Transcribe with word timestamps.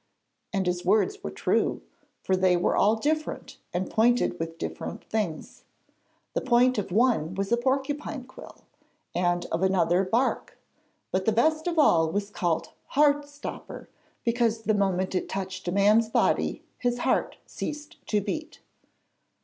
And 0.51 0.65
his 0.65 0.83
words 0.83 1.23
were 1.23 1.29
true, 1.29 1.83
for 2.23 2.35
they 2.35 2.57
were 2.57 2.75
all 2.75 2.95
different, 2.95 3.59
and 3.71 3.87
pointed 3.87 4.39
with 4.39 4.57
different 4.57 5.03
things. 5.05 5.63
The 6.33 6.41
point 6.41 6.79
of 6.79 6.91
one 6.91 7.35
was 7.35 7.51
a 7.51 7.57
porcupine 7.57 8.23
quill, 8.23 8.63
and 9.13 9.45
of 9.51 9.61
another 9.61 10.03
bark, 10.03 10.57
but 11.11 11.25
the 11.25 11.31
best 11.31 11.67
of 11.67 11.77
all 11.77 12.09
was 12.11 12.31
called 12.31 12.69
Heart 12.87 13.29
stopper, 13.29 13.89
because 14.23 14.63
the 14.63 14.73
moment 14.73 15.13
it 15.13 15.29
touched 15.29 15.67
a 15.67 15.71
man's 15.71 16.09
body 16.09 16.63
his 16.79 16.97
heart 17.05 17.37
ceased 17.45 17.97
to 18.07 18.21
beat. 18.21 18.59